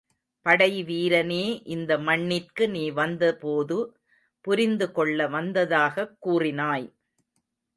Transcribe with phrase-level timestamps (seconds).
[0.45, 1.61] படைவீரனே
[1.65, 3.77] இந்த மண்ணிற்கு நீ வந்தபோது
[4.41, 6.87] புரிந்துகொள்ள வந்ததாகக் கூறினாய்.